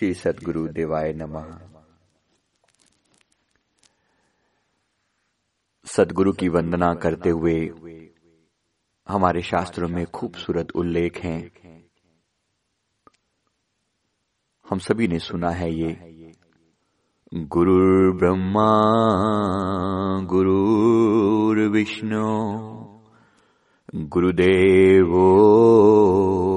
श्री 0.00 0.14
सदगुरु 0.14 0.68
देवाय 0.68 1.12
नमः। 1.12 1.58
सदगुरु 5.84 6.32
की 6.32 6.48
वंदना 6.48 6.94
करते 6.94 7.30
हुए 7.30 7.70
हमारे 9.08 9.42
शास्त्रों 9.42 9.88
में 9.88 10.06
खूबसूरत 10.06 10.68
उल्लेख 10.74 11.18
हैं। 11.18 11.52
हम 14.70 14.78
सभी 14.78 15.08
ने 15.08 15.18
सुना 15.18 15.50
है 15.50 15.74
ये 15.74 16.32
गुरु 17.34 18.18
ब्रह्मा 18.18 18.70
गुरु 20.24 21.70
विष्णु 21.70 22.24
गुरुदेवो 23.94 25.42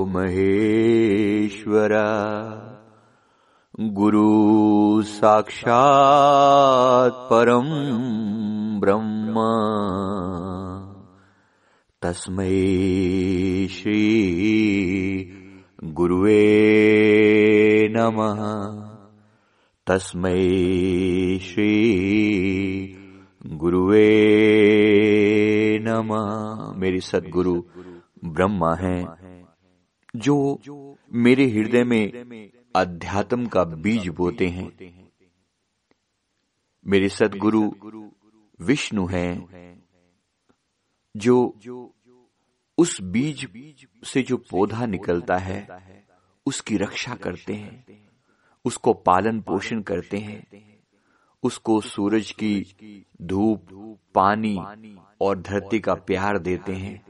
महेश्वरा। 0.05 2.72
गुरु 3.79 5.01
साक्षात् 5.03 5.65
परम 7.13 7.63
ब्रह्म। 8.79 9.33
तस्मै 12.01 12.49
श्री 13.67 14.11
गुरुवे 15.83 16.43
नमः। 17.97 18.39
तस्मै 19.87 20.41
श्री 21.39 21.75
गुरुवे 23.45 24.09
नमः। 25.79 26.73
मेरी 26.77 26.99
सदगुरु 26.99 27.61
ब्रह्मा 28.25 28.75
हैं, 28.75 29.07
जो 30.15 30.59
मेरे 31.13 31.49
हृदय 31.49 31.83
में 31.83 32.11
अध्यात्म 32.75 33.47
का 33.47 33.63
बीज 33.63 34.07
बोते 34.09 34.47
हैं। 34.47 34.71
मेरे 36.85 37.09
सदगुरु 37.09 37.71
विष्णु 38.59 39.05
हैं, 39.05 39.83
जो 41.17 41.37
उस 42.77 43.01
बीज 43.01 43.47
से 44.05 44.21
जो 44.21 44.37
पौधा 44.37 44.85
निकलता 44.85 45.37
है, 45.37 45.67
उसकी 46.45 46.77
रक्षा 46.77 47.15
करते 47.15 47.53
हैं, 47.53 48.09
उसको 48.65 48.93
पालन 48.93 49.41
पोषण 49.41 49.81
करते 49.81 50.17
हैं, 50.17 50.47
उसको 51.43 51.81
सूरज 51.81 52.31
की 52.31 53.05
धूप, 53.21 53.67
पानी 54.15 54.57
और 55.21 55.41
धरती 55.41 55.79
का 55.79 55.93
प्यार 55.93 56.37
देते 56.39 56.73
हैं। 56.73 57.05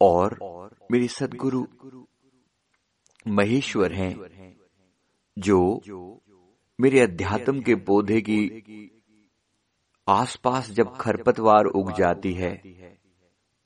और 0.00 0.38
मेरे 0.90 1.08
सदगुरु 1.08 1.66
महेश्वर 3.28 3.92
हैं, 3.92 4.56
जो 5.38 5.82
मेरे 6.80 7.00
अध्यात्म 7.00 7.60
के 7.60 7.74
पौधे 7.74 8.20
की 8.20 8.40
आसपास 10.08 10.70
जब 10.70 10.96
खरपतवार 10.96 11.64
उग 11.64 11.92
जाती 11.92 12.32
है, 12.32 12.62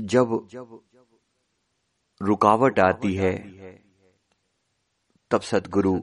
जब 0.00 0.48
रुकावट 2.22 2.78
आती 2.78 3.14
है, 3.14 3.32
तब 5.30 5.40
सदगुरु 5.40 6.00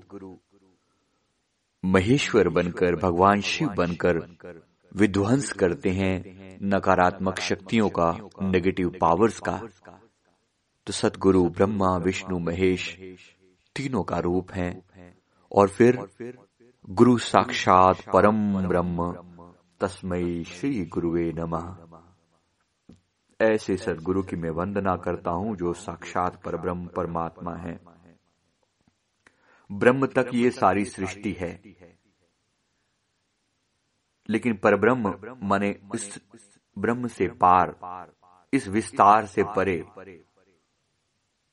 महेश्वर 1.86 2.50
बनकर, 2.50 2.96
भगवान 2.96 3.42
शिव 3.42 3.70
बनकर 3.70 4.20
विध्वंस 4.96 5.52
करते 5.54 5.90
हैं 5.90 6.58
नकारात्मक 6.64 7.40
शक्तियों 7.40 7.90
का 7.90 8.12
नेगेटिव 8.42 8.90
पावर्स 9.02 9.40
का। 9.40 9.58
तो 10.88 10.94
सतगुरु 10.94 11.50
ब्रह्मा, 11.50 11.98
विष्णु, 11.98 12.40
महेश 12.40 12.98
तीनों 13.76 14.04
का 14.04 14.20
रूप 14.20 14.52
है। 14.52 14.84
और 15.52 15.70
फिर 15.70 16.08
गुरु 16.90 17.18
साक्षात 17.18 18.02
परम 18.14 18.68
ब्रह्म 18.68 19.12
तस्मय 19.80 20.44
श्री 20.44 20.86
गुरुवे 20.86 21.32
नमः। 21.32 21.78
ऐसे 23.42 23.78
सदगुरु 23.78 24.24
की 24.24 24.36
मैं 24.36 24.50
वंदना 24.50 24.96
करता 24.96 25.32
हूँ 25.32 25.56
जो 25.56 25.74
साक्षात 25.74 26.42
पर 26.44 26.58
ब्रह्म 26.58 26.88
परमात्मा 26.88 27.56
है। 27.56 27.80
ब्रह्म 29.72 30.06
तक 30.08 30.30
ये 30.34 30.52
सारी 30.52 30.86
सृष्टि 30.86 31.32
है। 31.32 31.62
लेकिन 34.30 34.58
परब्रह्म 34.58 35.38
माने 35.44 35.70
इस 35.96 36.20
ब्रह्म 36.78 37.08
से 37.08 37.28
पार, 37.28 37.76
इस 38.54 38.68
विस्तार 38.68 39.26
से 39.26 39.44
परे 39.44 39.84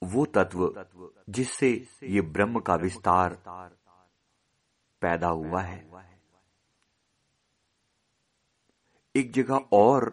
वो 0.02 0.24
तत्व 0.24 0.84
जिससे 1.28 1.86
ये 2.02 2.20
ब्रह्म 2.20 2.60
का 2.60 2.74
विस्तार 2.74 3.38
पैदा 5.02 5.28
हुआ 5.28 5.60
है। 5.60 5.88
एक 9.16 9.32
जगह 9.32 9.60
और 9.72 10.10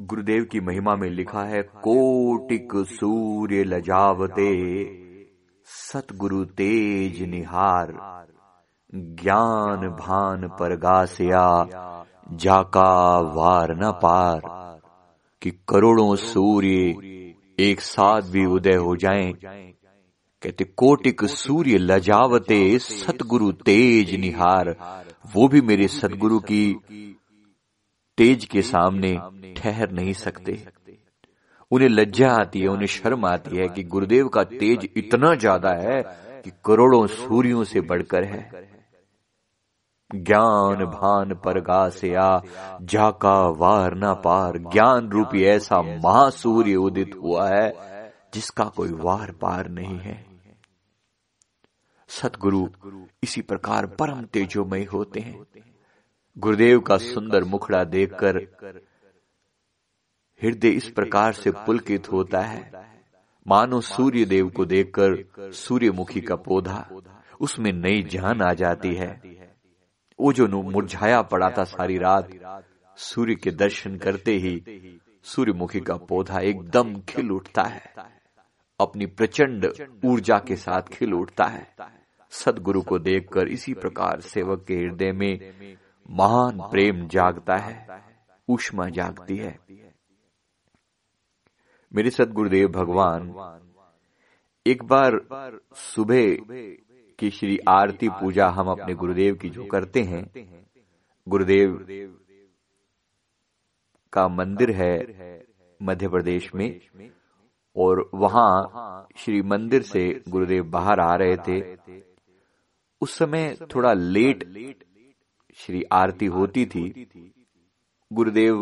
गुरुदेव 0.00 0.44
की 0.44 0.60
महिमा 0.60 0.94
में 0.96 1.08
लिखा 1.10 1.42
है, 1.42 1.62
कोटिक 1.62 2.68
सूर्य 2.86 3.64
लजावते, 3.64 4.52
सतगुरु 5.64 6.44
तेज 6.44 7.22
निहार, 7.22 7.92
ज्ञान 8.94 9.88
भान 9.88 10.48
पर 10.48 10.76
गासिया 10.76 11.46
जाका 12.32 13.18
वार 13.18 13.72
न 13.76 13.92
पार, 13.92 14.40
कि 15.42 15.50
करोड़ों 15.50 16.16
सूर्य 16.16 17.15
एक 17.58 17.80
साथ 17.80 18.22
भी 18.22 18.44
उदय 18.46 18.74
हो 18.74 18.96
जाएँ। 18.96 19.32
कहते, 20.42 20.64
कोटिक 20.64 21.24
सूर्य 21.24 21.78
लजावते, 21.78 22.78
सतगुरु 22.78 23.52
तेज 23.52 24.14
निहार। 24.14 24.74
वो 25.36 25.48
भी 25.48 25.60
मेरे 25.60 25.88
सतगुरु 25.88 26.38
की 26.38 26.74
तेज 28.18 28.44
के 28.44 28.62
सामने 28.62 29.16
ठहर 29.56 29.90
नहीं 29.90 30.12
सकते। 30.12 30.58
उन्हें 31.70 31.88
लज्जा 31.88 32.32
आती 32.32 32.60
है, 32.60 32.68
उन्हें 32.68 32.86
शर्म 32.86 33.26
आती 33.26 33.56
है 33.56 33.68
कि 33.68 33.82
गुरुदेव 33.84 34.28
का 34.28 34.44
तेज 34.44 34.88
इतना 34.96 35.34
ज़्यादा 35.34 35.72
है 35.72 36.02
कि 36.44 36.50
करोड़ों 36.64 37.06
सूर्यों 37.06 37.64
से 37.64 37.80
बढ़कर 37.80 38.24
है। 38.24 38.66
ज्ञान 40.14 40.84
भान 40.84 41.34
पर 41.34 41.60
गासया 41.60 42.42
जाका 42.82 43.48
वार 43.48 43.94
ना 43.94 44.14
पार 44.14 44.58
ज्ञान 44.58 45.08
रूपी 45.08 45.44
ऐसा 45.44 45.80
महासूर्य 45.82 46.76
उदित 46.76 47.14
हुआ 47.22 47.48
है 47.48 47.70
जिसका 48.34 48.64
कोई 48.64 48.92
वार 48.92 49.32
पार 49.32 49.68
नहीं 49.68 49.98
है। 49.98 50.26
सतगुरु 52.08 52.68
इसी 53.22 53.42
प्रकार 53.42 53.86
परम 53.86 54.22
तेजोमय 54.24 54.84
होते 54.84 55.20
हैं। 55.20 55.46
गुरुदेव 56.38 56.80
का 56.80 56.96
सुंदर 56.96 57.44
मुखड़ा 57.44 57.84
देखकर 57.84 58.36
हृदय 60.42 60.68
इस 60.68 60.88
प्रकार 60.90 61.32
से 61.32 61.50
पुलकित 61.50 62.12
होता 62.12 62.40
है। 62.40 62.70
मानो 63.48 63.80
सूर्य 63.80 64.24
देव 64.24 64.48
को 64.48 64.64
देखकर 64.64 65.52
सूर्यमुखी 65.52 66.20
का 66.20 66.36
पौधा 66.36 66.88
उसमें 67.40 67.72
नई 67.72 68.02
जान 68.02 68.42
आ 68.42 68.52
जाती 68.52 68.94
है। 68.94 69.45
वो 70.20 70.32
जो 70.32 70.46
मुरझाया 70.62 71.22
पड़ा 71.22 71.48
था 71.58 71.64
सारी 71.64 71.98
रात, 71.98 72.28
सूर्य 72.96 73.34
के 73.34 73.50
दर्शन 73.50 73.96
करते 73.96 74.32
ही 74.32 75.00
सूर्यमुखी 75.22 75.80
का 75.80 75.96
पौधा 75.96 76.40
एकदम 76.40 77.00
खिल 77.00 77.30
उठता 77.30 77.62
है। 77.62 77.92
अपनी 78.80 79.06
प्रचंड 79.06 79.66
ऊर्जा 80.04 80.38
के 80.38 80.56
साथ 80.56 80.82
खिल 80.82 81.14
उठता 81.14 81.44
है। 81.44 81.74
सदगुरु 82.30 82.82
को 82.82 82.98
देखकर 82.98 83.48
इसी 83.48 83.74
प्रकार 83.74 84.20
सेवक 84.20 84.64
के 84.68 84.74
हृदय 84.74 85.12
में 85.12 85.38
महान 86.10 86.58
प्रेम 86.60 87.06
जागता 87.08 87.56
है, 87.56 87.86
उष्मा 88.48 88.88
जागती 88.88 89.36
है। 89.36 89.58
मेरे 91.94 92.10
सदगुरुदेव 92.10 92.68
भगवान, 92.68 93.34
एक 94.66 94.82
बार 94.82 95.12
सुबह 95.74 96.36
की 97.18 97.30
श्री 97.30 97.58
आरती 97.68 98.08
पूजा 98.10 98.46
हम 98.48 98.68
अपने 98.68 98.94
गुरुदेव 98.94 99.34
की 99.34 99.50
जो 99.50 99.64
करते 99.64 100.00
हैं, 100.02 100.24
गुरुदेव 101.26 101.76
का 104.12 104.26
मंदिर 104.28 104.70
है 104.70 104.94
मध्य 105.80 106.08
प्रदेश 106.08 106.50
में, 106.54 106.80
और 107.76 108.10
वहाँ 108.14 109.06
श्री 109.16 109.42
मंदिर 109.42 109.82
से 109.82 110.04
गुरुदेव 110.28 110.64
बाहर 110.64 111.00
आ 111.00 111.14
रहे 111.14 111.36
थे। 111.36 111.60
उस 113.00 113.16
समय 113.18 113.56
थोड़ा 113.74 113.92
लेट 113.92 114.44
श्री 115.56 115.82
आरती 115.92 116.26
होती 116.26 116.66
थी। 116.66 117.08
गुरुदेव 118.10 118.56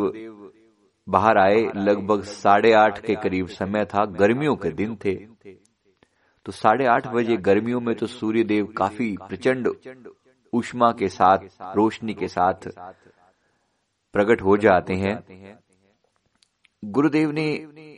बाहर 1.06 1.38
आए, 1.38 1.60
लगभग 1.76 2.22
साढ़े 2.22 2.72
आठ 2.72 2.98
के 2.98 3.14
करीब 3.14 3.46
समय 3.48 3.84
था, 3.84 4.04
गर्मियों 4.04 4.56
के 4.56 4.70
दिन 4.70 4.96
थे। 5.04 5.14
तो 6.46 6.52
साढ़े 6.52 6.86
आठ 6.86 7.06
बजे 7.06 7.36
गर्मियों 7.36 7.80
में 7.80 7.94
तो 7.94 8.06
सूर्य 8.06 8.44
देव 8.44 8.66
काफ़ी 8.76 9.16
प्रचंड 9.28 9.68
उष्मा 10.52 10.90
के 10.92 11.08
साथ 11.08 11.38
रोशनी 11.76 12.14
के 12.14 12.28
साथ 12.28 12.68
प्रकट 14.14 14.42
हो 14.42 14.56
जाते 14.56 14.94
हैं। 14.94 15.58
गुरुदेव 16.82 17.30
ने 17.30 17.46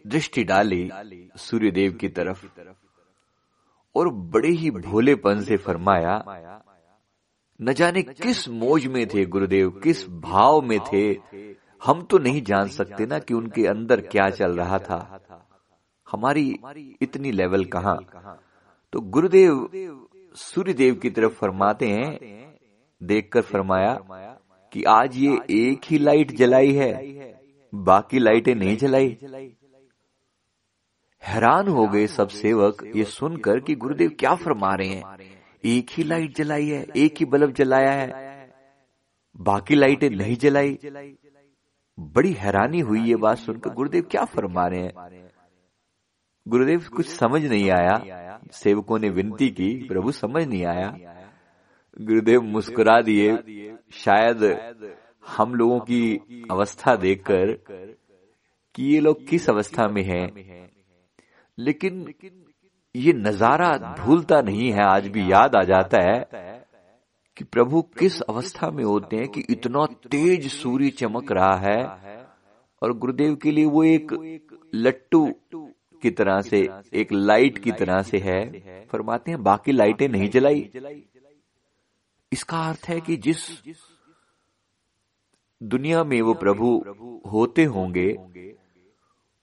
दृष्टि 0.07 0.45
डाली 0.45 0.91
सूर्य 1.37 1.71
देव 1.71 1.93
की 1.93 2.09
तरफ़ 2.09 2.47
और 3.95 4.09
बड़े 4.09 4.49
ही 4.49 4.71
भोलेपन 4.71 5.41
से 5.41 5.57
फरमाया 5.57 6.17
न 7.61 7.73
जाने 7.73 8.03
किस 8.03 8.49
मोज 8.49 8.87
में 8.87 9.07
थे 9.07 9.25
गुरुदेव 9.27 9.71
किस 9.85 10.09
भाव 10.09 10.61
में 10.63 10.79
थे? 10.81 11.11
हम 11.85 12.03
तो 12.03 12.19
नहीं 12.19 12.43
जान 12.43 12.69
सकते 12.69 13.07
ना 13.07 13.19
कि 13.19 13.35
उनके 13.35 13.67
अंदर 13.67 14.01
क्या 14.01 14.29
चल 14.31 14.57
रहा 14.57 14.79
था। 14.79 15.16
हमारी 16.09 16.49
इतनी 17.03 17.31
लेवल 17.33 17.65
कहा? 17.67 17.95
तो 18.93 19.01
गुरुदेव 19.01 19.69
सूर्यदेव 20.37 20.95
की 20.95 21.11
तरफ़ 21.11 21.33
फरमाते 21.33 21.87
हैं, 21.87 22.59
देखकर 23.01 23.41
फरमाया 23.43 23.95
कि 24.73 24.83
आज 24.85 25.17
ये 25.17 25.39
एक 25.53 25.85
ही 25.85 25.99
लाइट 25.99 26.37
जलाई 26.37 26.73
है, 26.73 26.93
बाकी 27.73 28.19
लाइटें 28.19 28.55
नहीं 28.55 28.77
जलाई। 28.77 29.17
हैरान 31.23 31.69
हो 31.69 31.87
गए 31.89 32.07
सब 32.07 32.29
सेवक 32.29 32.83
ये 32.97 33.05
सुनकर 33.05 33.61
कि 33.61 33.75
गुरुदेव 33.75 34.11
क्या 34.19 34.35
फरमा 34.35 34.75
रहे 34.75 34.89
हैं, 34.89 35.19
एक 35.65 35.91
ही 35.91 36.05
लाइट 36.05 36.37
जलाई 36.37 36.67
है, 36.67 36.85
एक 36.97 37.15
ही 37.21 37.25
बल्ब 37.27 37.53
जलाया 37.53 37.93
है, 37.93 38.51
बाकी 39.37 39.75
लाइटें 39.75 40.11
नहीं 40.11 40.37
जलाई। 40.37 40.79
बड़ी 41.99 42.33
हैरानी 42.33 42.81
हुई 42.81 43.01
ये 43.01 43.17
बात 43.17 43.39
सुनकर 43.39 43.75
गुरुदेव 43.75 44.07
क्या 44.11 44.25
फरमा 44.25 44.67
रहे 44.67 44.81
हैं? 44.81 44.93
गुरुदेव 46.47 46.85
कुछ 46.97 47.07
समझ 47.09 47.43
नहीं 47.45 47.71
आया। 47.71 48.39
सेवकों 48.53 48.99
ने 48.99 49.09
विनती 49.09 49.49
की 49.51 49.73
प्रभु 49.89 50.13
समझ 50.13 50.47
नहीं 50.47 50.65
आया। 50.65 50.89
गुरुदेव 52.01 52.43
मुस्कुरा 52.43 53.01
दिए। 53.01 53.37
शायद 53.95 54.45
हम 55.29 55.55
लोगों 55.55 55.79
की 55.81 56.47
अवस्था 56.51 56.95
देखकर 56.97 57.53
कि 58.75 58.85
ये 58.85 59.01
लोग 59.01 59.27
किस 59.29 59.49
अवस्था 59.51 59.89
में 59.89 60.03
हैं। 60.03 60.27
लेकिन 61.59 62.15
ये 62.95 63.13
नज़ारा 63.13 63.71
भूलता 63.99 64.41
नहीं 64.41 64.71
है 64.73 64.85
आज 64.85 65.09
भी 65.09 65.33
याद 65.33 65.57
आ 65.57 65.63
जाता 65.63 66.03
है 66.03 66.19
कि 67.37 67.45
प्रभु 67.45 67.83
किस 67.99 68.21
अवस्था 68.21 68.71
में 68.71 68.85
होते 68.85 69.17
हैं 69.17 69.29
कि 69.29 69.45
इतना 69.51 69.87
तेज 70.11 70.47
सूर्य 70.53 70.91
चमक 70.91 71.33
रहा 71.33 71.57
है। 71.59 71.81
और 72.83 72.93
गुरुदेव 72.99 73.35
के 73.35 73.51
लिए 73.51 73.65
वो 73.65 73.85
एक 73.85 74.13
लट्टू 74.75 75.27
की 76.03 76.11
तरह 76.11 76.41
से, 76.41 76.69
एक 76.93 77.13
लाइट 77.13 77.59
की 77.59 77.73
तरह 77.73 78.03
से 78.03 78.19
है। 78.19 78.61
फरमाते 78.87 79.31
हैं, 79.31 79.43
बाकी 79.43 79.73
लाइटें 79.73 80.09
नहीं 80.09 80.31
जलाई। 80.31 80.71
इसका 82.33 82.59
अर्थ 82.59 82.87
है 82.89 83.01
कि 83.01 83.17
जिस 83.17 83.39
दुनिया 85.63 86.05
में 86.05 86.23
वो 86.23 86.35
प्रभु 86.35 86.85
होते 87.31 87.65
होंगे, 87.65 88.09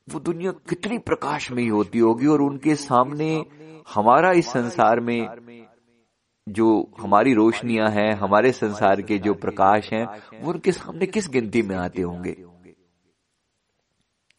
वो 0.09 0.19
दुनिया 0.19 0.51
कितनी 0.51 0.97
प्रकाश 0.97 1.51
में 1.51 1.63
ही 1.63 1.69
होती 1.69 1.99
होगी 1.99 2.27
और 2.27 2.41
उनके 2.41 2.75
सामने 2.75 3.45
हमारा 3.93 4.31
इस 4.31 4.47
संसार 4.47 4.99
में 4.99 5.27
जो 6.49 6.91
हमारी 6.99 7.33
रोशनियाँ 7.33 7.89
हैं, 7.89 8.13
हमारे 8.13 8.51
संसार 8.51 9.01
के 9.01 9.17
जो 9.17 9.33
प्रकाश 9.33 9.93
हैं, 9.93 10.05
वो 10.41 10.51
उनके 10.51 10.71
सामने 10.71 11.05
किस 11.05 11.29
गिनती 11.29 11.61
में 11.61 11.75
आते 11.75 12.01
होंगे? 12.01 12.35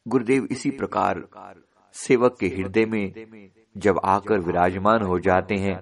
गुरुदेव, 0.09 0.49
इसी 0.51 0.71
प्रकार 0.71 1.29
सेवक 1.95 2.37
के 2.41 2.47
हृदय 2.47 2.85
में 2.87 3.51
जब 3.77 4.01
आकर 4.05 4.39
विराजमान 4.39 5.03
हो 5.03 5.19
जाते 5.19 5.55
हैं 5.55 5.77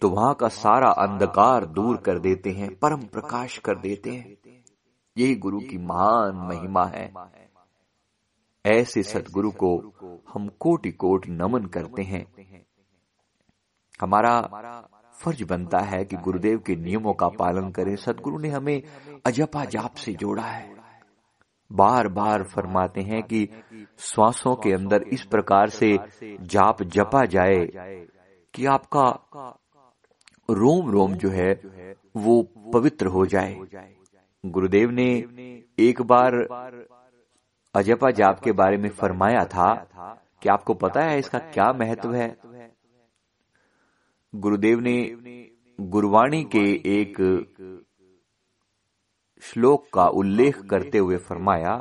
तो 0.00 0.08
वहाँ 0.08 0.34
का 0.34 0.48
सारा 0.48 0.90
अंधकार 0.90 1.64
दूर 1.66 1.96
कर 1.96 2.18
देते 2.18 2.50
हैं, 2.50 2.74
परम 2.78 3.02
प्रकाश 3.06 3.58
कर 3.58 3.78
देते 3.78 4.10
हैं। 4.10 4.36
यही 5.16 5.34
गुरु 5.34 5.60
की 5.60 5.78
महान 5.78 6.36
महिमा 6.48 6.84
है। 6.86 7.12
ऐसे 8.66 9.02
सदगुरु 9.02 9.50
को 9.50 9.76
हम 10.34 10.48
कोटि 10.60 10.90
कोट 10.92 11.26
नमन 11.28 11.66
करते 11.66 12.02
हैं। 12.02 12.24
हमारा 14.00 14.40
फ़र्ज़ 15.14 15.44
बनता 15.44 15.78
है 15.78 16.04
कि 16.04 16.16
गुरुदेव 16.16 16.58
के 16.58 16.76
नियमों 16.76 17.12
का 17.12 17.28
पालन 17.28 17.70
करें। 17.70 17.94
सदगुरु 17.96 18.38
ने 18.38 18.48
हमें 18.48 18.82
अजपा 19.26 19.64
जाप 19.64 19.94
से 19.94 20.12
जोड़ा 20.14 20.42
है। 20.42 20.79
बार 21.72 22.08
बार 22.08 22.42
फरमाते 22.42 23.00
हैं 23.00 23.22
कि 23.22 23.48
श्वासों 23.98 24.54
के 24.56 24.72
अंदर 24.72 25.02
इस 25.02 25.24
प्रकार 25.24 25.68
से 25.68 25.98
जाप 26.40 26.82
जपा 26.82 27.24
जाए 27.24 27.66
कि 28.54 28.66
आपका 28.66 29.06
रोम 30.50 30.90
रोम 30.90 31.14
जो 31.14 31.28
है, 31.28 31.52
वो 32.16 32.42
पवित्र 32.72 33.06
हो 33.06 33.26
जाए। 33.26 33.60
गुरुदेव 34.46 34.90
ने 34.90 35.08
एक 35.78 36.02
बार 36.02 36.32
अजपा 37.74 38.10
जाप 38.10 38.40
के 38.40 38.52
बारे 38.52 38.76
में 38.76 38.88
फरमाया 38.90 39.44
था 39.44 39.74
कि 40.42 40.48
आपको 40.48 40.74
पता 40.74 41.00
है 41.00 41.18
इसका 41.18 41.38
क्या 41.38 41.72
महत्व 41.72 42.14
है? 42.14 42.36
गुरुदेव 44.34 44.80
ने 44.80 44.98
गुरवाणी 45.80 46.44
के 46.44 46.64
एक 47.00 47.16
श्लोक 49.42 49.86
का 49.94 50.06
उल्लेख 50.06 50.60
करते 50.70 50.98
हुए 50.98 51.16
फरमाया 51.16 51.76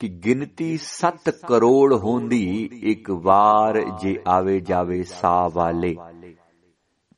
कि 0.00 0.08
गिनती 0.08 0.76
सत 0.78 1.28
करोड़ 1.48 1.94
होंदी 1.94 2.70
एक 2.84 3.10
बार 3.10 3.98
जे 3.98 4.22
आवे 4.28 4.60
जावे 4.60 5.02
सा 5.02 5.46
वाले। 5.46 5.94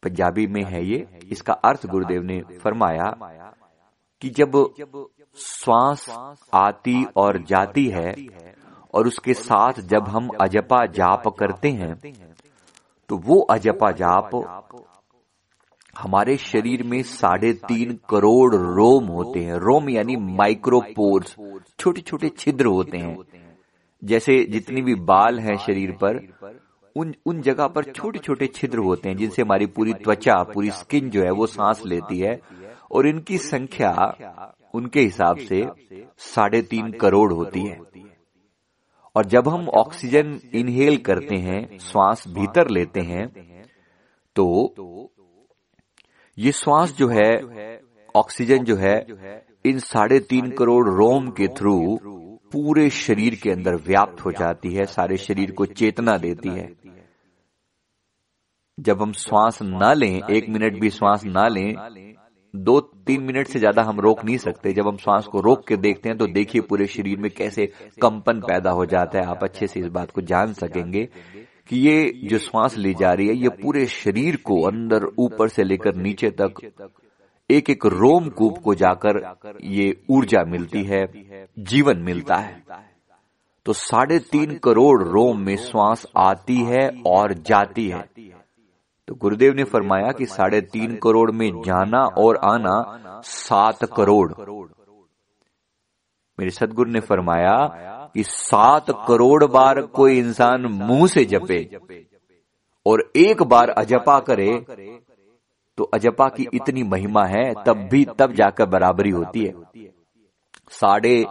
पंजाबी 0.02 0.46
में 0.46 0.62
है 0.64 0.84
ये। 0.86 1.20
इसका 1.32 1.52
अर्थ 1.52 1.86
गुरुदेव 1.86 2.22
ने 2.22 2.40
फरमाया 2.58 3.10
कि 4.22 4.30
जब 4.30 4.52
श्वास 5.36 6.06
आती 6.54 7.04
और 7.16 7.42
जाती 7.42 7.86
है 7.88 8.14
और 8.94 9.06
उसके 9.06 9.34
साथ 9.34 9.80
जब 9.80 10.08
हम 10.08 10.28
अजपा 10.40 10.84
जाप 10.86 11.28
करते 11.28 11.70
हैं 11.70 11.94
तो 13.08 13.16
वो 13.16 13.40
अजपा 13.40 13.90
जाप 13.90 14.30
हमारे 16.00 16.36
शरीर 16.36 16.82
में 16.82 17.02
साढ़े 17.02 17.52
तीन 17.68 17.98
करोड़ 18.08 18.54
रोम 18.54 19.04
होते 19.06 19.40
हैं। 19.40 19.58
रोम 19.58 19.88
यानी 19.90 20.16
माइक्रोपोर्स 20.36 21.36
छोटे 21.78 22.00
छोटे 22.00 22.28
छिद्र 22.28 22.66
होते 22.66 22.98
हैं। 22.98 23.16
जैसे 24.02 24.42
जितनी 24.44 24.82
भी 24.82 24.94
बाल 25.04 25.38
हैं 25.38 25.56
शरीर 25.56 25.92
पर, 26.02 26.20
उन 26.96 27.14
उन 27.26 27.40
जगह 27.40 27.66
पर 27.66 27.84
छोटे 27.92 28.18
छोटे 28.18 28.46
छिद्र 28.46 28.78
होते 28.78 29.08
हैं 29.08 29.16
जिनसे 29.16 29.42
हमारी 29.42 29.66
पूरी 29.66 29.92
त्वचा, 29.94 30.42
पूरी 30.44 30.70
स्किन 30.70 31.10
जो 31.10 31.22
है 31.22 31.30
वो 31.30 31.46
सांस 31.46 31.82
लेती 31.86 32.18
है 32.18 32.40
और 32.92 33.06
इनकी 33.08 33.38
संख्या 33.38 33.92
उनके 34.74 35.00
हिसाब 35.00 35.36
से 35.38 35.62
साढ़े 36.24 36.62
तीन 36.62 36.90
करोड़ 36.92 37.32
होती 37.32 37.60
है। 37.60 37.78
और 39.16 39.26
जब 39.26 39.48
हम 39.48 39.68
ऑक्सीजन 39.68 40.38
इनहेल 40.54 40.96
करते 40.98 41.36
हैं, 41.36 41.78
श्वास 41.78 42.24
भीतर 42.28 42.70
लेते 42.70 43.00
हैं 43.02 43.26
तो 44.36 44.44
ये 46.40 46.52
श्वास 46.52 46.92
जो 46.96 47.08
है, 47.08 47.30
ऑक्सीजन 48.14 48.64
जो 48.64 48.76
है, 48.76 48.96
इन 49.64 49.78
साढ़े 49.80 50.18
तीन 50.20 50.50
करोड़ 50.50 50.88
रोम 50.88 51.28
के 51.30 51.48
थ्रू 51.48 51.98
पूरे 52.52 52.88
शरीर 52.90 53.34
के 53.34 53.50
अंदर 53.50 53.74
व्याप्त 53.86 54.24
हो 54.24 54.32
जाती 54.32 54.72
है, 54.74 54.84
सारे 54.86 55.16
शरीर 55.18 55.50
को 55.50 55.66
चेतना 55.66 56.16
देती 56.18 56.48
है। 56.48 56.68
जब 58.78 59.02
हम 59.02 59.12
श्वास 59.14 59.58
ना 59.62 59.92
लें, 59.92 60.20
एक 60.30 60.48
मिनट 60.48 60.80
भी 60.80 60.90
श्वास 60.90 61.24
ना 61.26 61.46
लें, 61.48 61.74
दो 62.54 62.80
तीन 62.80 63.22
मिनट 63.22 63.46
से 63.46 63.58
ज़्यादा 63.58 63.82
हम 63.82 64.00
रोक 64.00 64.24
नहीं 64.24 64.36
सकते। 64.38 64.72
जब 64.72 64.88
हम 64.88 64.96
श्वास 64.96 65.26
को 65.26 65.40
रोक 65.40 65.66
के 65.68 65.76
देखते 65.78 66.08
हैं 66.08 66.16
तो 66.18 66.26
देखिए 66.28 66.60
पूरे 66.62 66.86
शरीर 66.86 67.18
में 67.18 67.30
कैसे 67.30 67.66
कंपन 68.02 68.40
पैदा 68.42 68.70
हो 68.70 68.86
जाता 68.86 69.18
है। 69.18 69.26
आप 69.26 69.44
अच्छे 69.44 69.66
से 69.66 69.80
इस 69.80 69.86
बात 69.88 70.10
को 70.10 70.20
जान 70.22 70.52
सकेंगे 70.54 71.08
कि 71.70 71.78
ये 71.78 72.12
जो 72.28 72.38
श्वास 72.38 72.76
ली 72.76 72.94
जा 72.94 73.12
रही 73.12 73.28
है, 73.28 73.34
ये 73.34 73.48
पूरे 73.48 73.86
शरीर 73.86 74.36
को 74.36 74.62
अंदर, 74.62 75.04
ऊपर 75.18 75.48
से 75.48 75.62
लेकर 75.62 75.94
नीचे 75.94 76.30
तक 76.30 76.54
एक 77.50 77.70
एक 77.70 77.86
रोम 77.86 78.28
कूप 78.28 78.58
को 78.58 78.74
जाकर 78.74 79.36
ये 79.62 80.02
ऊर्जा 80.10 80.44
मिलती 80.44 80.82
है, 80.82 81.06
जीवन 81.58 81.98
मिलता 81.98 82.36
है। 82.36 82.64
तो 83.66 83.72
साढ़े 83.72 84.18
तीन 84.18 84.58
करोड़ 84.58 85.02
रोम 85.02 85.40
में 85.40 85.56
श्वास 85.56 86.06
आती 86.16 86.56
है 86.56 86.88
और 87.06 87.32
जाती 87.32 87.88
है। 87.88 88.10
तो 89.08 89.14
गुरुदेव 89.14 89.54
ने 89.54 89.64
फरमाया 89.64 90.12
कि 90.12 90.26
साढ़े 90.26 90.60
तीन 90.60 90.96
करोड़ 90.96 91.30
में 91.30 91.50
जाना 91.62 91.98
और 91.98 92.36
आना 92.36 93.22
सात 93.22 93.84
करोड़। 93.96 94.32
मेरे 96.38 96.50
सदगुरु 96.50 96.90
ने 96.90 97.00
फरमाया 97.00 97.99
कि 98.14 98.22
सात 98.22 98.90
करोड़ 99.08 99.44
बार 99.46 99.80
कोई 99.94 100.18
इंसान 100.18 100.66
मुँह 100.66 101.06
से 101.06 101.24
जपे 101.24 101.64
और 102.86 103.10
एक 103.16 103.42
बार 103.44 103.70
अजपा 103.70 104.18
करे 104.20 104.50
तो 105.78 105.84
अजपा 105.94 106.28
की 106.28 106.46
इतनी 106.54 106.82
महिमा 106.84 107.24
है, 107.26 107.52
तब 107.66 107.86
भी 107.90 108.04
तब 108.18 108.32
जाकर 108.34 108.66
बराबरी 108.66 109.10
होती 109.10 109.44
है। 109.44 109.52
साढ़े 110.70 111.24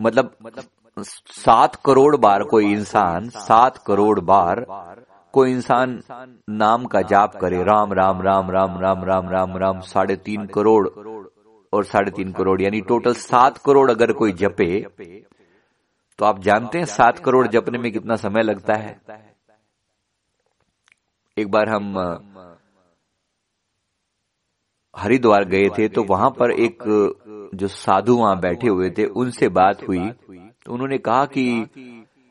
मतलब 0.00 0.36
सात 0.96 1.74
करोड़ 1.84 2.16
बार 2.16 2.42
कोई 2.44 2.72
इंसान, 2.72 3.28
सात 3.28 3.78
करोड़ 3.86 4.20
बार 4.20 4.64
कोई 5.34 5.50
इंसान 5.50 6.00
नाम 6.50 6.84
का 6.84 7.02
जाप 7.02 7.36
करे, 7.36 7.62
राम 7.62 7.92
राम 7.92 8.22
राम 8.22 8.50
राम 8.50 8.78
राम 8.80 9.04
राम 9.04 9.28
राम 9.28 9.56
राम, 9.56 9.80
साढ़े 9.82 10.16
तीन 10.16 10.46
करोड़ 10.46 10.88
और 11.72 11.84
साढ़े 11.84 12.10
तीन 12.10 12.32
करोड़, 12.32 12.60
यानी 12.62 12.80
टोटल 12.80 13.14
सात 13.16 13.58
करोड़ 13.58 13.90
अगर 13.90 14.12
कोई 14.12 14.32
जपे 14.34 14.86
तो 16.22 16.26
आप 16.26 16.38
जानते 16.38 16.78
हैं, 16.78 16.84
सात 16.84 17.18
करोड़ 17.18 17.46
जपने 17.46 17.78
में 17.78 17.90
कितना 17.92 18.16
समय 18.16 18.42
लगता 18.42 18.74
है। 18.74 18.90
एक 21.36 21.50
बार 21.50 21.68
हम 21.68 21.96
हरिद्वार 24.94 25.44
गए 25.44 25.68
थे 25.68 25.88
तो 25.88 26.04
वहाँ 26.04 26.30
पर 26.30 26.50
एक, 26.50 26.78
जो 27.54 27.68
साधु 27.68 28.16
वहाँ 28.16 28.38
बैठे 28.40 28.68
हुए 28.68 28.90
थे, 28.90 29.04
उनसे 29.04 29.48
बात 29.48 29.82
हुई। 29.88 30.10
तो 30.64 30.72
उन्होंने 30.72 30.98
कहा 30.98 31.24
कि, 31.26 31.44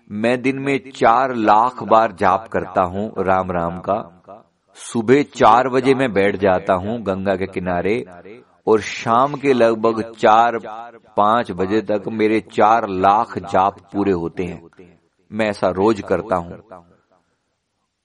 मैं 0.09 0.41
दिन 0.41 0.59
में 0.59 0.91
चार 0.91 1.35
लाख 1.35 1.83
बार 1.83 2.11
जाप 2.11 2.47
करता 2.47 2.83
हूँ, 2.83 3.11
राम 3.19 3.51
राम 3.51 3.79
का। 3.79 3.99
सुबह 4.77 5.23
चार 5.35 5.69
बजे 5.69 5.93
मैं 5.93 6.11
बैठ 6.13 6.35
जाता 6.35 6.73
हूँ 6.73 7.01
गंगा 7.03 7.35
के 7.35 7.47
किनारे 7.47 8.03
और 8.67 8.81
शाम 8.81 9.35
के 9.35 9.53
लगभग 9.53 10.01
चार, 10.13 10.57
पाँच 11.17 11.51
बजे 11.51 11.81
तक 11.81 12.03
मेरे 12.09 12.39
चार 12.53 12.87
लाख 12.89 13.37
जाप 13.51 13.79
पूरे 13.93 14.11
होते 14.13 14.43
हैं। 14.43 14.61
मैं 15.31 15.49
ऐसा 15.49 15.69
रोज 15.71 16.01
करता 16.01 16.35
हूँ। 16.35 16.57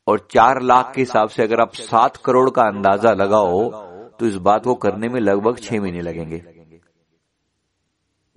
और 0.06 0.26
चार 0.30 0.60
लाख 0.62 0.92
के 0.94 1.00
हिसाब 1.00 1.28
से 1.28 1.42
अगर 1.42 1.60
आप 1.60 1.74
सात 1.74 2.16
करोड़ 2.16 2.48
का 2.50 2.62
अंदाज़ा 2.64 3.12
लगाओ 3.14 3.70
तो 4.18 4.26
इस 4.26 4.36
बात 4.40 4.64
को 4.64 4.74
करने 4.76 5.08
में 5.08 5.20
लगभग 5.20 5.58
छह 5.58 5.80
महीने 5.80 6.00
लगेंगे। 6.00 6.42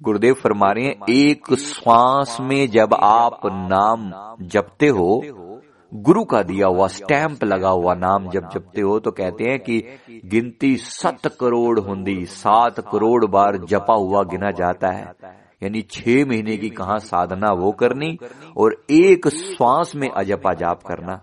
गुरुदेव 0.01 0.33
फरमा 0.33 0.71
रहे 0.71 0.85
हैं, 0.85 0.95
एक 1.09 1.53
श्वास 1.55 2.37
में 2.41 2.69
जब 2.69 2.93
आप 2.95 3.39
नाम 3.45 4.11
जपते 4.47 4.87
हो 4.89 5.21
गुरु 5.91 6.23
का 6.23 6.41
दिया 6.43 6.67
हुआ 6.67 6.87
स्टैंप 6.87 7.43
लगा 7.43 7.69
हुआ 7.69 7.93
नाम 7.93 8.29
जब 8.29 8.49
जपते 8.49 8.81
हो 8.81 8.99
तो 8.99 9.11
कहते 9.11 9.43
हैं 9.43 9.59
कि 9.59 9.79
गिनती 10.25 10.75
सत 10.77 11.37
करोड़ 11.39 11.79
हुंदी, 11.79 12.25
सात 12.25 12.79
करोड़ 12.79 13.25
बार 13.25 13.57
जपा 13.57 13.93
हुआ 13.93 14.23
गिना 14.23 14.51
जाता 14.51 14.91
है। 14.91 15.13
यानी 15.63 15.81
छह 15.81 16.25
महीने 16.25 16.57
की 16.57 16.69
कहा 16.69 16.97
साधना 16.97 17.51
वो 17.51 17.71
करनी 17.71 18.17
और 18.57 18.85
एक 18.91 19.27
श्वास 19.27 19.95
में 19.95 20.09
अजपा 20.09 20.53
जाप 20.53 20.83
करना। 20.83 21.15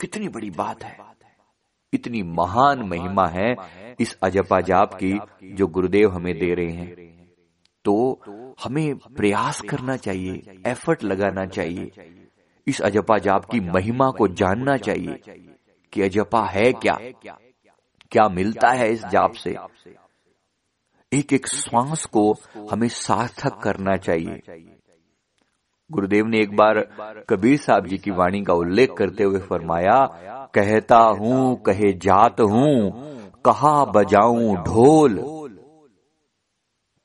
कितनी 0.00 0.28
बड़ी 0.28 0.50
बात 0.50 0.84
है। 0.84 0.96
इतनी 1.92 2.22
महान 2.22 2.82
महिमा 2.88 3.26
है 3.26 3.54
इस 4.00 4.16
अजपा 4.22 4.60
जाप 4.60 4.94
की 4.94 5.18
जो 5.52 5.66
गुरुदेव 5.66 6.10
हमें 6.10 6.34
दे 6.38 6.54
रहे 6.54 6.72
हैं। 6.72 7.08
तो 7.84 8.20
हमें 8.64 8.94
प्रयास 9.16 9.60
करना 9.60 9.96
चाहिए, 9.96 10.42
एफर्ट 10.66 11.04
लगाना 11.04 11.44
चाहिए। 11.46 11.90
इस 12.68 12.80
अजपा 12.80 13.18
जाप 13.18 13.44
की 13.44 13.60
महिमा 13.60 14.10
को 14.10 14.28
जानना 14.28 14.76
चाहिए 14.76 15.20
कि 15.92 16.02
अजपा 16.02 16.44
है 16.46 16.72
क्या? 16.72 16.98
क्या 18.10 18.28
मिलता 18.28 18.68
है 18.68 18.92
इस 18.92 19.04
जाप 19.04 19.32
से? 19.32 19.56
एक 21.12 21.32
एक 21.32 21.46
श्वास 21.46 22.04
को 22.04 22.34
हमें 22.70 22.88
सार्थक 22.88 23.60
करना 23.62 23.96
चाहिए। 23.96 24.64
गुरुदेव 25.92 26.26
ने 26.26 26.38
एक 26.38 26.56
बार 26.56 26.80
कबीर 27.28 27.58
साहब 27.58 27.86
जी 27.86 27.98
की 27.98 28.10
वाणी 28.10 28.42
का 28.42 28.54
उल्लेख 28.54 28.90
करते 28.98 29.24
हुए 29.24 29.38
फरमाया, 29.38 30.04
कहता 30.54 30.98
हूँ, 30.98 31.62
कहे 31.62 31.92
जात 31.92 32.40
हूँ, 32.40 32.90
कहा 33.44 33.84
बजाऊं 33.84 34.56
ढोल। 34.56 35.37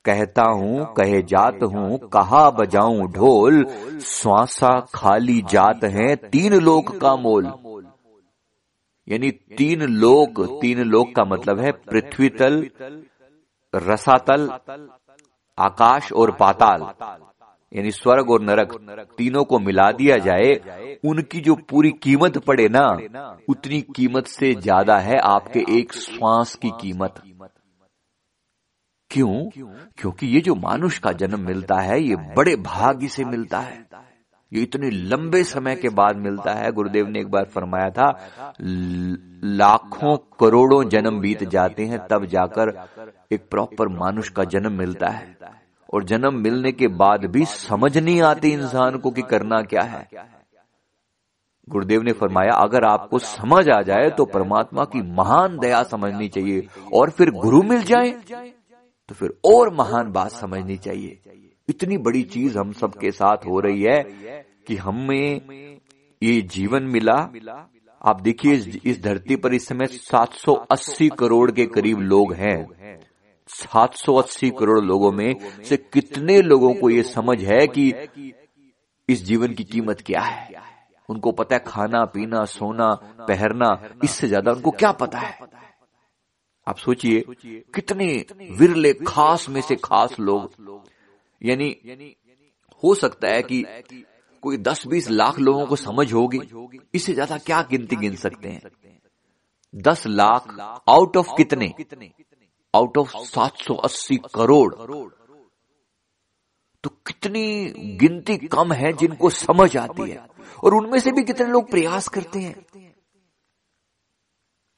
कहता 0.04 0.42
हूँ, 0.42 0.84
कहे 0.94 1.20
जात 1.22 1.62
हूँ, 1.64 1.98
कहा 2.08 2.48
बजाऊं 2.50 3.06
ढोल, 3.12 3.64
स्वासा 4.00 4.78
खाली 4.94 5.40
जात 5.50 5.84
है 5.84 6.14
तीन 6.16 6.54
लोक 6.54 6.96
का 7.00 7.14
मोल। 7.16 7.52
यानी 9.08 9.30
तीन 9.30 9.82
लोक 9.82 10.40
तीन 10.62 10.82
लोक 10.82 11.14
का 11.16 11.24
मतलब 11.24 11.60
है 11.60 11.72
पृथ्वी 11.72 12.28
तल, 12.30 12.64
रसातल, 13.74 14.48
आकाश 15.58 16.12
और 16.12 16.30
पाताल। 16.30 16.82
यानी 17.72 17.90
स्वर्ग 17.90 18.30
और 18.30 18.42
नरक 18.42 18.72
तीनों 19.18 19.44
को 19.44 19.58
मिला 19.58 19.90
दिया 19.92 20.16
जाए, 20.18 20.52
उनकी 21.04 21.40
जो 21.40 21.54
पूरी 21.70 21.90
कीमत 22.02 22.38
पड़े 22.38 22.68
ना, 22.68 22.86
उतनी 23.48 23.80
कीमत 23.96 24.26
से 24.26 24.54
ज़्यादा 24.54 24.98
है 24.98 25.18
आपके 25.26 25.64
एक 25.78 25.92
श्वास 25.92 26.54
की 26.54 26.70
कीमत। 26.80 27.22
क्यों? 29.14 29.50
क्योंकि 29.98 30.26
ये 30.26 30.40
जो 30.40 30.54
मानुष 30.54 30.98
का 30.98 31.12
जन्म 31.12 31.40
मिलता 31.40 31.76
है, 31.76 32.00
ये 32.02 32.16
बड़े 32.36 32.56
भाग्य 32.56 33.08
से 33.08 33.24
मिलता 33.24 33.58
है। 33.58 33.84
ये 34.52 34.62
इतने 34.62 34.90
लंबे 34.90 35.42
समय 35.44 35.76
के 35.76 35.88
बाद 35.88 36.16
मिलता 36.16 36.52
है। 36.52 36.70
गुरुदेव 36.72 37.08
ने 37.08 37.20
एक 37.20 37.30
बार 37.30 37.44
फरमाया 37.44 37.90
था 37.90 38.08
लाखों 39.44 40.16
करोड़ों 40.40 40.82
जन्म 40.88 41.20
बीत 41.20 41.44
जाते 41.44 41.84
हैं, 41.84 41.98
तब 42.10 42.24
जाकर 42.24 42.72
एक 43.32 43.48
प्रॉपर 43.50 43.88
मानुष 43.88 44.28
का 44.28 44.44
जन्म 44.44 44.72
मिलता 44.72 45.08
है। 45.08 45.36
और 45.94 46.04
जन्म 46.04 46.34
मिलने 46.34 46.72
के 46.72 46.88
बाद 46.88 47.24
भी 47.24 47.44
समझ 47.44 47.98
नहीं 47.98 48.22
आती 48.22 48.50
इंसान 48.50 48.96
को 48.96 49.10
कि 49.10 49.22
करना 49.22 49.62
क्या 49.62 49.82
है। 49.82 50.08
गुरुदेव 51.68 52.02
ने 52.02 52.12
फरमाया, 52.12 52.52
अगर 52.52 52.84
आपको 52.84 53.18
समझ 53.18 53.68
आ 53.68 53.80
जाए 53.82 54.10
तो 54.10 54.24
परमात्मा 54.24 54.84
की 54.84 55.02
महान 55.12 55.58
दया 55.58 55.82
समझनी 55.82 56.28
चाहिए 56.28 56.66
और 56.92 57.10
फिर 57.10 57.30
गुरु 57.30 57.62
मिल 57.62 57.82
जाए। 57.82 58.10
तो 59.08 59.14
फिर 59.14 59.34
और 59.44 59.74
महान 59.74 60.12
बात 60.12 60.30
समझनी 60.30 60.76
चाहिए। 60.76 61.20
इतनी 61.68 61.98
बड़ी 61.98 62.22
चीज़ 62.22 62.58
हम 62.58 62.72
सबके 62.72 63.10
साथ 63.10 63.36
हो 63.36 63.60
रही 63.60 63.82
है 63.82 64.02
कि 64.66 64.76
हमें 64.76 65.40
ये 66.22 66.40
जीवन 66.42 66.82
मिला। 66.82 67.30
आप 68.04 68.20
देखिए, 68.20 68.54
इस 68.84 69.02
धरती 69.02 69.36
पर 69.36 69.54
इस 69.54 69.68
समय 69.68 69.86
780 69.86 71.08
करोड़ 71.08 71.50
के 71.50 71.66
करीब 71.66 71.98
लोग 71.98 72.32
हैं। 72.32 73.00
780 73.48 74.50
करोड़ 74.50 74.80
लोगों 74.84 75.12
में 75.12 75.34
से 75.64 75.76
कितने 75.76 76.42
लोगों 76.42 76.74
को 76.74 76.90
ये 76.90 77.02
समझ 77.02 77.44
है 77.44 77.66
कि 77.66 77.92
इस 79.08 79.24
जीवन 79.24 79.54
की 79.54 79.64
कीमत 79.64 80.00
क्या 80.00 80.20
है? 80.20 80.48
उनको 81.08 81.32
पता 81.32 81.56
है 81.56 81.62
खाना, 81.66 82.04
पीना, 82.04 82.44
सोना 82.44 82.92
पहनना 83.28 83.98
इससे 84.04 84.28
ज़्यादा 84.28 84.52
उनको 84.52 84.70
क्या 84.70 84.92
पता 84.92 85.18
है? 85.18 85.38
आप 86.66 86.78
सोचिए 86.78 87.24
कितने 87.74 88.06
विरले 88.50 88.92
खास 89.06 89.48
में 89.48 89.60
से 89.60 89.76
खास 89.76 90.18
लोग। 90.20 90.52
यानी 91.42 92.14
हो 92.82 92.94
सकता 92.94 93.28
है 93.28 93.42
कि 93.42 93.64
कोई 94.42 94.56
दस 94.56 94.86
बीस 94.86 95.10
लाख 95.10 95.38
लोगों 95.38 95.66
को 95.66 95.76
समझ 95.76 96.12
होगी। 96.12 96.40
इससे 96.94 97.14
ज़्यादा 97.14 97.38
क्या 97.38 97.62
गिनती 97.62 97.96
गिन 97.96 98.16
सकते 98.16 98.48
हैं? 98.48 98.70
दस 99.74 100.06
लाख 100.06 100.56
आउट 100.88 101.16
ऑफ़ 101.16 101.34
कितने? 101.36 101.72
Out 102.74 102.98
of 102.98 103.12
780 103.26 104.16
crore. 104.34 104.74
तो 106.84 106.90
कितनी 107.06 107.72
गिनती 107.96 108.36
कम 108.36 108.72
है 108.72 108.92
जिनको 108.92 109.30
समझ 109.30 109.76
आती 109.76 110.10
है। 110.10 110.26
और 110.64 110.74
उनमें 110.74 110.98
से 110.98 111.12
भी 111.12 111.22
कितने 111.22 111.46
लोग 111.46 111.70
प्रयास 111.70 112.08
करते 112.08 112.38
हैं? 112.38 112.54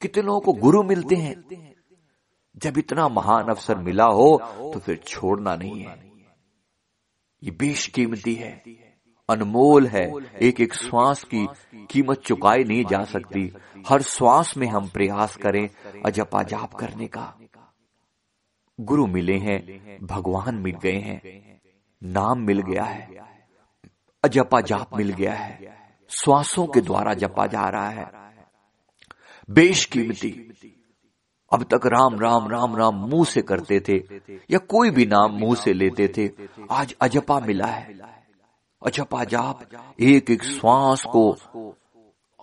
कितने 0.01 0.23
लोगों 0.23 0.39
को 0.39 0.53
गुरु 0.53 0.83
मिलते 0.83 1.15
हैं? 1.15 1.35
जब 2.57 2.77
इतना 2.77 3.07
महान 3.09 3.49
अवसर 3.49 3.77
मिला 3.77 4.05
हो 4.05 4.37
तो 4.73 4.79
फिर 4.79 4.97
छोड़ना 4.97 5.55
नहीं 5.55 5.81
है। 5.81 5.95
ये 7.43 7.51
बेशकीमती 7.51 8.33
है, 8.35 8.51
अनमोल 9.29 9.87
है 9.87 10.05
एक 10.41 10.61
एक 10.61 10.73
श्वास 10.73 11.23
की 11.23 11.45
कीमत 11.89 12.21
चुकाई 12.21 12.63
नहीं 12.63 12.85
जा 12.85 13.03
सकती। 13.03 13.51
हर 13.89 14.01
श्वास 14.01 14.55
में 14.57 14.67
हम 14.67 14.87
प्रयास 14.89 15.35
करें 15.35 15.69
अजपा 16.05 16.43
जाप 16.43 16.73
करने 16.73 17.07
का। 17.07 17.33
गुरु 18.79 19.05
मिले 19.07 19.37
हैं, 19.37 19.97
भगवान 20.03 20.55
मिल 20.55 20.75
गए 20.75 20.99
हैं, 20.99 21.21
नाम 22.01 22.39
मिल 22.39 22.61
गया 22.61 22.83
है 22.83 23.25
अजपा 24.23 24.61
जाप 24.61 24.95
मिल 24.97 25.11
गया 25.13 25.33
है, 25.33 25.75
श्वासों 26.11 26.65
के 26.67 26.81
द्वारा 26.81 27.13
जपा 27.13 27.45
जा 27.47 27.67
रहा 27.69 27.89
है। 27.89 28.09
बेशकीमती 29.49 30.29
अब 31.51 31.63
तक 31.63 31.85
राम 31.85 32.19
राम 32.19 32.47
राम 32.47 32.75
राम 32.75 32.95
मुँह 33.09 33.25
से 33.25 33.41
करते 33.41 33.79
थे 33.79 33.97
या 34.51 34.57
कोई 34.57 34.89
भी 34.89 35.05
नाम 35.05 35.31
मुँह 35.31 35.55
से 35.55 35.73
लेते 35.73 36.07
थे, 36.07 36.29
आज 36.71 36.95
अजपा 37.01 37.39
मिला 37.39 37.65
है। 37.65 37.93
अजपा 38.81 39.23
जाप, 39.23 39.59
एक 39.99 40.31
एक 40.31 40.43
श्वास 40.43 41.03
को 41.03 41.73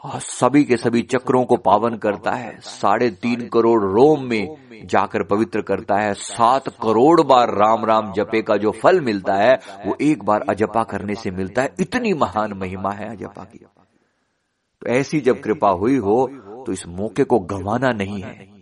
सभी 0.04 0.62
के 0.64 0.76
सभी 0.76 1.02
चक्रों 1.02 1.44
को 1.44 1.56
पावन 1.56 1.96
करता 1.96 2.30
है। 2.30 2.58
साढ़े 2.60 3.10
तीन 3.10 3.48
करोड़ 3.48 3.82
रोम 3.82 4.22
में 4.22 4.86
जाकर 4.86 5.22
पवित्र 5.22 5.62
करता 5.62 5.96
है। 5.96 6.12
सात 6.14 6.68
करोड़ 6.82 7.20
बार 7.20 7.54
राम 7.54 7.84
राम 7.84 8.12
जपे 8.12 8.42
का 8.42 8.56
जो 8.56 8.70
फल 8.72 9.00
मिलता 9.00 9.34
है, 9.34 9.54
वो 9.86 9.96
एक 10.00 10.24
बार 10.24 10.44
अजपा 10.48 10.82
करने 10.82 11.14
से 11.14 11.30
मिलता 11.30 11.62
है। 11.62 11.74
इतनी 11.80 12.12
महान 12.14 12.52
महिमा 12.52 12.92
है 12.92 13.10
अजपा 13.10 13.44
की। 13.44 13.58
तो 13.58 14.86
ऐसी 14.88 15.20
जब 15.20 15.40
कृपा 15.40 15.70
हुई 15.70 15.96
हो 15.98 16.26
तो 16.66 16.72
इस 16.72 16.86
मौके 16.88 17.24
को 17.24 17.38
गंवाना 17.38 17.92
नहीं 17.92 18.22
है। 18.22 18.53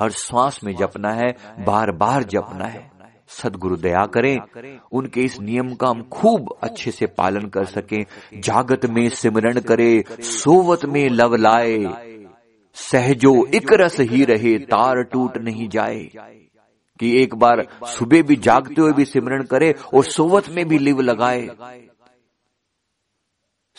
हर 0.00 0.10
श्वास 0.10 0.60
में 0.64 0.76
जपना 0.76 1.12
है 1.12 1.36
बार 1.64 1.90
बार 1.90 2.22
जपना 2.22 2.64
है। 2.64 2.90
सदगुरु 3.28 3.76
दया 3.76 4.06
करें, 4.06 4.38
उनके 4.92 5.20
इस 5.20 5.40
नियम 5.40 5.74
का 5.74 5.88
हम 5.88 6.02
खूब 6.02 6.56
अच्छे 6.62 6.90
से 6.90 7.06
पालन 7.06 7.48
कर 7.48 7.64
सकें। 7.64 8.04
जागत 8.40 8.86
में 8.86 9.08
सिमरण 9.08 9.60
करे, 9.60 10.04
सोवत 10.20 10.84
में 10.84 11.08
लव 11.08 11.34
लाए। 11.34 11.84
सहजो 12.74 13.46
एक 13.46 13.72
रस 13.72 14.00
ही 14.00 14.24
रहे, 14.24 14.58
तार 14.58 15.02
टूट 15.02 15.38
नहीं 15.38 15.68
जाए। 15.68 16.10
कि 17.00 17.22
एक 17.22 17.34
बार 17.34 17.66
सुबह 17.84 18.22
भी 18.22 18.36
जागते 18.36 18.80
हुए 18.80 18.92
भी 18.92 19.04
सिमरण 19.04 19.42
करे 19.42 19.74
और 19.94 20.04
सोवत 20.04 20.48
में 20.48 20.68
भी 20.68 20.78
लिव 20.78 21.00
लगाए। 21.00 21.48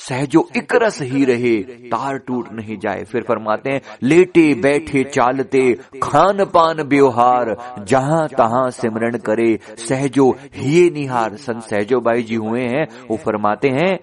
सहजो 0.09 0.47
इकरस 0.57 1.01
ही 1.01 1.23
रहे, 1.25 1.55
तार 1.89 2.17
टूट 2.17 2.51
नहीं 2.53 2.77
जाए। 2.77 3.03
फिर 3.03 3.23
फरमाते 3.23 3.69
हैं, 3.69 3.81
लेटे, 4.03 4.53
बैठे, 4.53 5.03
चालते 5.03 5.61
खान 6.03 6.45
पान 6.45 6.81
व्यवहार, 6.81 7.55
जहाँ 7.87 8.27
तहां 8.27 8.69
सिमरण 8.71 9.17
करे, 9.17 9.59
सहजो, 9.77 10.29
हिये 10.55 10.89
निहार। 10.89 11.35
संत 11.37 11.63
सहजो 11.63 11.99
भाई 11.99 12.23
जी 12.23 12.35
हुए 12.35 12.61
हैं, 12.61 12.87
वो 13.09 13.17
फरमाते 13.17 13.69
हैं 13.69 13.97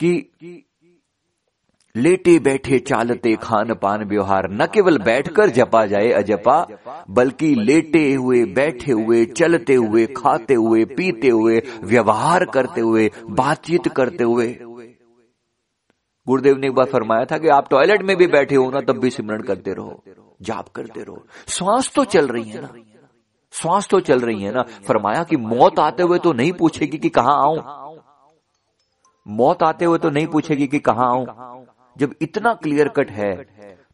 कि 0.00 0.64
लेटे, 1.94 2.38
बैठे, 2.38 2.78
चालते 2.78 3.34
खान 3.36 3.74
पान 3.74 4.04
व्यवहार, 4.04 4.48
न 4.52 4.66
केवल 4.66 4.98
बैठकर 4.98 5.50
जपा 5.50 5.84
जाए 5.86 6.10
अजपा, 6.10 6.66
बल्कि 7.10 7.54
लेटे 7.54 8.14
हुए, 8.14 8.44
बैठे 8.44 8.92
हुए, 8.92 9.24
चलते 9.24 9.74
हुए, 9.74 10.06
खाते 10.06 10.54
हुए, 10.54 10.84
पीते 10.84 11.28
हुए, 11.28 11.62
व्यवहार 11.82 12.44
करते 12.44 12.80
हुए, 12.80 13.10
बातचीत 13.30 13.88
करते 13.88 14.24
हुए। 14.24 14.58
गुरुदेव 16.28 16.56
ने 16.56 16.66
एक 16.66 16.74
बार 16.74 16.86
फरमाया 16.86 17.24
था 17.24 17.38
कि 17.38 17.48
आप 17.50 17.68
टॉयलेट 17.70 18.02
में 18.02 18.16
भी 18.16 18.26
बैठे 18.28 18.54
हो 18.54 18.70
ना, 18.70 18.80
तब 18.82 18.98
भी 18.98 19.10
सिमरण 19.10 19.42
करते 19.42 19.72
रहो, 19.72 20.02
जाप 20.42 20.68
करते 20.70 21.02
रहो। 21.02 21.24
श्वास 21.48 21.90
तो 21.94 22.04
चल 22.06 22.28
रही 22.28 22.50
है 22.50 22.60
ना। 22.62 22.72
श्वास 23.52 23.88
तो 23.90 24.00
चल 24.00 24.20
रही 24.20 24.42
है 24.42 24.52
ना। 24.52 24.62
फरमाया 24.88 25.22
कि 25.24 25.36
मौत 25.38 25.78
आते 25.80 26.02
हुए 26.02 26.18
तो 26.18 26.32
नहीं 26.32 26.52
पूछेगी 26.54 26.98
कि 26.98 27.08
कहा 27.10 27.32
आऊँ। 27.44 27.96
मौत 29.26 29.62
आते 29.62 29.84
हुए 29.84 29.98
तो 29.98 30.10
नहीं 30.10 30.26
पूछेगी 30.26 30.66
कि 30.66 30.78
कहा 30.80 31.06
आऊँ। 31.06 31.64
जब 31.96 32.14
इतना 32.22 32.52
क्लियर 32.54 32.88
कट 32.88 33.10
है 33.12 33.34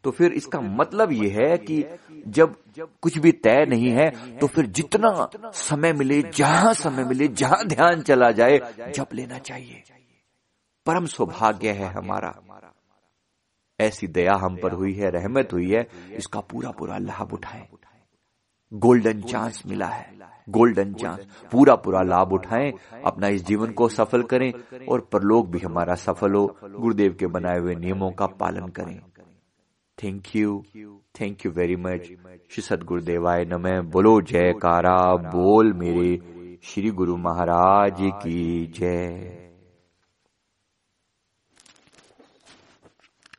तो 0.03 0.11
फिर 0.11 0.31
इसका 0.33 0.59
मतलब 0.61 1.11
यह 1.13 1.37
है 1.37 1.57
कि 1.59 1.83
जब 2.29 2.55
कुछ 3.01 3.17
भी 3.17 3.31
तय 3.31 3.65
नहीं 3.69 3.89
है 3.91 4.09
तो 4.39 4.47
फिर 4.47 4.65
जितना 4.67 5.09
समय 5.53 5.93
मिले, 5.93 6.21
जहाँ 6.23 6.73
समय 6.75 7.03
मिले, 7.03 7.27
जहाँ 7.29 7.65
ध्यान 7.67 8.01
चला 8.01 8.29
जाए, 8.31 8.59
जप 8.95 9.13
लेना 9.13 9.37
चाहिए। 9.39 9.83
परम 10.85 11.05
सौभाग्य 11.05 11.71
है 11.71 11.87
हमारा। 11.93 12.33
ऐसी 13.79 14.07
दया 14.07 14.33
हम 14.35 14.57
पर 14.63 14.71
हुई 14.71 14.93
है, 14.93 15.09
रहमत 15.09 15.53
हुई 15.53 15.71
है, 15.71 15.87
इसका 16.11 16.39
पूरा 16.39 16.71
पूरा 16.71 16.97
लाभ 16.97 17.33
उठाए। 17.33 17.67
गोल्डन 18.73 19.21
चांस 19.21 19.61
मिला 19.67 19.87
है, 19.87 20.13
गोल्डन 20.49 20.93
चांस, 20.93 21.19
पूरा 21.51 21.75
पूरा 21.75 22.01
लाभ 22.01 22.33
उठाएँ, 22.33 22.71
अपना 23.05 23.27
इस 23.27 23.45
जीवन 23.45 23.71
को 23.71 23.87
सफल 23.89 24.23
करें 24.23 24.51
और 24.85 24.99
परलोक 25.11 25.47
भी 25.47 25.59
हमारा 25.59 25.95
सफल 25.95 26.33
हो, 26.33 26.45
गुरुदेव 26.63 27.15
के 27.19 27.27
बनाए 27.27 27.59
हुए 27.59 27.75
नियमों 27.75 28.11
का 28.11 28.25
पालन 28.25 28.67
करें। 28.67 28.99
Thank 29.97 30.35
you 30.35 30.63
thank 31.21 31.45
you 31.45 31.51
very 31.51 31.75
much 31.75 32.05
Shri 32.51 32.61
सदगुरुदेवाय 32.61 33.45
नमः। 33.45 33.81
बोलो 33.81 34.21
जयकारा, 34.21 35.15
बोल 35.15 35.73
मेरे 35.73 36.59
श्री 36.63 36.91
गुरु 36.91 37.17
महाराज 37.17 37.97
की 37.99 38.65
जय। 38.67 39.44